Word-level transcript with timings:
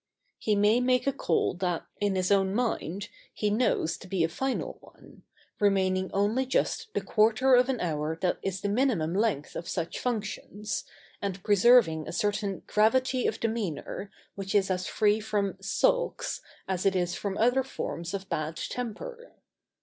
]He 0.39 0.55
may 0.55 0.79
make 0.79 1.05
a 1.05 1.13
call 1.13 1.53
that, 1.53 1.85
in 1.99 2.15
his 2.15 2.31
own 2.31 2.55
mind, 2.55 3.09
he 3.35 3.51
knows 3.51 3.97
to 3.97 4.07
be 4.07 4.23
a 4.23 4.29
final 4.29 4.79
one, 4.81 5.21
remaining 5.59 6.09
only 6.11 6.47
just 6.47 6.91
the 6.95 7.01
quarter 7.01 7.53
of 7.53 7.69
an 7.69 7.79
hour 7.79 8.15
that 8.19 8.39
is 8.41 8.61
the 8.61 8.67
minimum 8.67 9.13
length 9.13 9.55
of 9.55 9.69
such 9.69 9.99
functions, 9.99 10.85
and 11.21 11.43
preserving 11.43 12.07
a 12.07 12.11
certain 12.11 12.63
gravity 12.65 13.27
of 13.27 13.39
demeanour 13.39 14.09
which 14.33 14.55
is 14.55 14.71
as 14.71 14.87
free 14.87 15.19
from 15.19 15.55
"sulks" 15.61 16.41
as 16.67 16.83
it 16.83 16.95
is 16.95 17.13
from 17.13 17.37
other 17.37 17.61
forms 17.61 18.15
of 18.15 18.27
bad 18.27 18.55
temper. 18.55 19.33